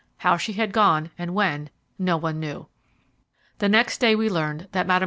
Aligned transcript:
How 0.17 0.35
she 0.35 0.53
had 0.53 0.71
gone, 0.71 1.11
and 1.15 1.35
when, 1.35 1.69
no 1.99 2.17
one 2.17 2.39
knew. 2.39 2.65
The 3.59 3.69
next 3.69 3.99
day 3.99 4.15
we 4.15 4.31
learned 4.31 4.67
that 4.71 4.87
Mme. 4.87 4.99